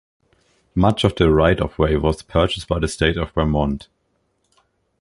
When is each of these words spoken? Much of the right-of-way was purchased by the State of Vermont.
Much 0.73 1.03
of 1.03 1.13
the 1.13 1.29
right-of-way 1.29 1.95
was 1.95 2.23
purchased 2.23 2.67
by 2.67 2.79
the 2.79 2.87
State 2.87 3.17
of 3.17 3.29
Vermont. 3.35 3.87